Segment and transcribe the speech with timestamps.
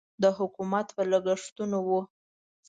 [0.21, 1.89] د حکومت په لګښتونو و.